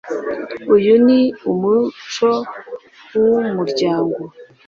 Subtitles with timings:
[0.75, 1.21] Uyu ni
[1.51, 2.29] umuco
[3.29, 4.21] wumuryango